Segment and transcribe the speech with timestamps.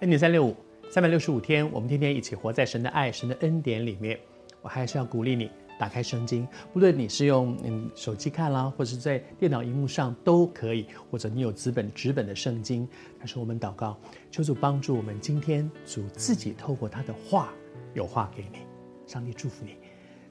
[0.00, 0.54] 恩典三六五，
[0.90, 4.18] 三百六十五天，我们天天一起活在神的爱、神的恩典里面。
[4.60, 12.86] 我还是要鼓励你打开圣经，不论你是用嗯手机看啦，或者是在电脑荧幕上都可以，或者你有纸本纸本的圣经。
[13.18, 13.98] 但是我们祷告，
[14.30, 17.54] 求主帮助我们，今天主自己透过他的话
[17.94, 18.58] 有话给你。
[19.06, 19.76] 上帝祝福你，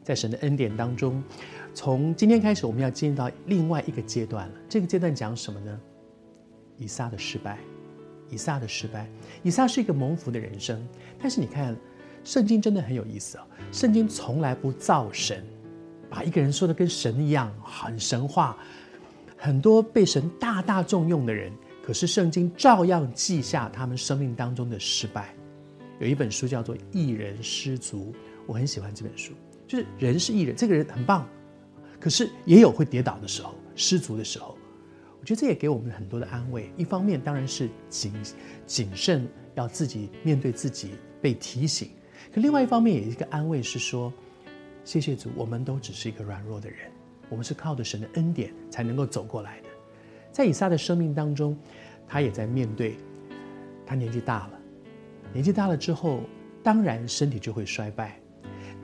[0.04, 1.24] 在神的恩典当中，
[1.74, 4.54] 从今天开始，我们要进入到另外一个阶段了。
[4.70, 5.82] 这个阶段讲什么呢？
[6.78, 7.58] 以撒的失败。
[8.36, 9.08] 以撒的失败，
[9.44, 10.86] 以撒是一个蒙福的人生，
[11.18, 11.74] 但是你看，
[12.26, 13.56] 圣经真的很有意思啊、哦！
[13.72, 15.42] 圣经从来不造神，
[16.10, 18.58] 把一个人说的跟神一样，很神话。
[19.38, 21.50] 很多被神大大重用的人，
[21.82, 25.34] 可是圣经照样记下他们生命当中的失败。
[26.02, 28.12] 有一本书叫做《一人失足》，
[28.46, 29.32] 我很喜欢这本书。
[29.66, 31.26] 就是人是义人，这个人很棒，
[32.02, 34.58] 可是也有会跌倒的时候，失足的时候。
[35.26, 36.70] 我觉得这也给我们很多的安慰。
[36.78, 38.14] 一方面当然是谨
[38.68, 41.88] 谨慎，要自己面对自己被提醒；
[42.32, 44.14] 可另外一方面也一个安慰是说，
[44.84, 46.92] 谢谢主，我们都只是一个软弱的人，
[47.28, 49.68] 我们是靠着神的恩典才能够走过来的。
[50.32, 51.58] 在以撒的生命当中，
[52.08, 52.96] 他也在面对，
[53.84, 54.60] 他年纪大了，
[55.34, 56.20] 年纪大了之后，
[56.62, 58.20] 当然身体就会衰败。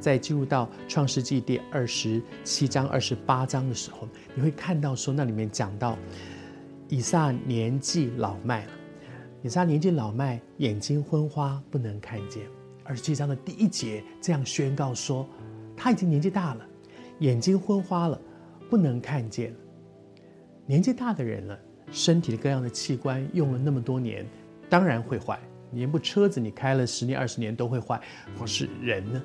[0.01, 5.97] 在进入到创世纪第二十七章、二十八章的时候，你会看到说，那里面讲到
[6.89, 8.71] 以撒年纪老迈了。
[9.43, 12.43] 以撒年纪老迈，眼睛昏花，不能看见。
[12.83, 15.27] 二十七章的第一节这样宣告说，
[15.77, 16.65] 他已经年纪大了，
[17.19, 18.19] 眼睛昏花了，
[18.69, 19.55] 不能看见。
[20.65, 21.59] 年纪大的人了，
[21.91, 24.25] 身体的各样的器官用了那么多年，
[24.67, 25.39] 当然会坏。
[25.69, 28.01] 你一部车子你开了十年、二十年都会坏，
[28.37, 29.21] 可是人呢？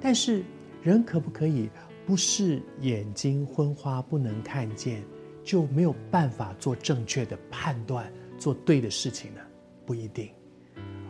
[0.00, 0.44] 但是，
[0.82, 1.68] 人可不可以
[2.06, 5.02] 不是眼睛昏花不能看见，
[5.42, 9.40] 就没有办法做正确的判断，做对的事情呢？
[9.84, 10.30] 不一定。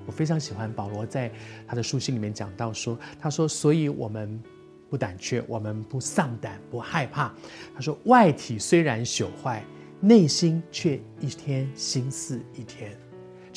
[0.06, 1.30] 我非常喜欢保罗在
[1.66, 4.42] 他的书信里面讲到说，他说：“所以我们
[4.88, 7.34] 不胆怯，我们不丧胆，不害怕。”
[7.74, 9.62] 他说：“外体虽然朽坏，
[10.00, 12.98] 内心却一天新似一天。”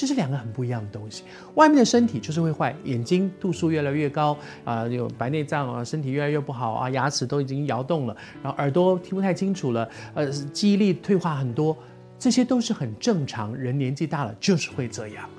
[0.01, 1.25] 这是两个很不一样的东西。
[1.53, 11.77] 外面的身体就是会坏，眼睛度数越来越高啊，有白内障啊，身体越来越不好啊，牙齿都已经摇动了，然后耳朵听不太清楚了，呃，记忆力退化很多，
[12.17, 13.55] 这些都是很正常。
[13.55, 15.29] 人年纪大了就是会这样。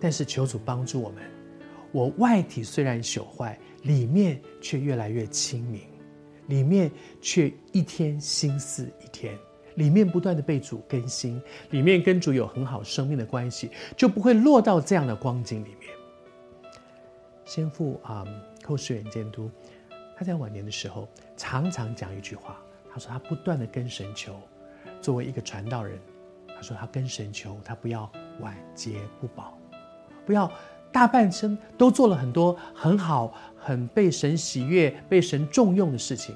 [0.00, 1.22] 但是求主帮助我们，
[1.92, 5.82] 我外体虽然朽坏，里面却越来越清明，
[6.46, 6.90] 里面
[7.20, 9.36] 却一天新似一天。
[9.76, 15.90] 里面不断的被主更新，里面跟主有很好生命的关系，就不会落到这样的光景里面。
[17.44, 18.26] 先父啊，
[18.62, 19.50] 寇世远监督，
[20.16, 22.58] 他在晚年的时候常常讲一句话，
[22.92, 24.34] 他说他不断的跟神求，
[25.00, 25.96] 作为一个传道人，
[26.48, 28.10] 他说他跟神求，他不要
[28.40, 29.56] 晚节不保，
[30.24, 30.50] 不要
[30.90, 36.34] 大半生都做了很多很好、很被神喜悦、被神重用的事情，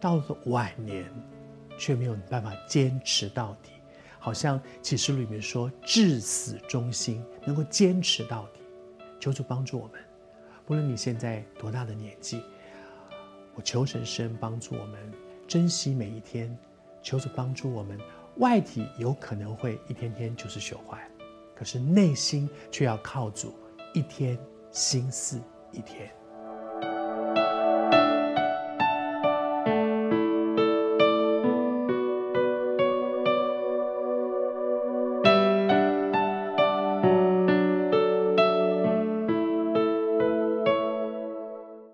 [0.00, 1.04] 到了晚年。
[1.78, 3.72] 却没有办法坚持到底，
[4.18, 8.60] 好像启示录里面说“至死忠心”，能够坚持到底。
[9.18, 10.00] 求主帮助我们，
[10.66, 12.42] 不论你现在多大的年纪，
[13.54, 15.12] 我求神施恩帮助我们
[15.48, 16.56] 珍惜每一天。
[17.02, 17.98] 求主帮助我们，
[18.38, 21.08] 外体有可能会一天天就是朽坏，
[21.54, 23.54] 可是内心却要靠主，
[23.94, 24.36] 一天
[24.72, 26.10] 心思一天。